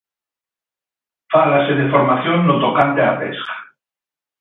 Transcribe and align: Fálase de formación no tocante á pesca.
Fálase 1.33 1.73
de 1.79 1.89
formación 1.93 2.37
no 2.47 2.55
tocante 2.63 3.01
á 3.09 3.11
pesca. 3.21 3.55